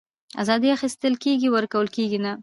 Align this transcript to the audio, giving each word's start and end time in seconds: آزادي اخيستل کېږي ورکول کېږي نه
آزادي 0.41 0.69
اخيستل 0.77 1.13
کېږي 1.23 1.47
ورکول 1.51 1.87
کېږي 1.95 2.19
نه 2.25 2.33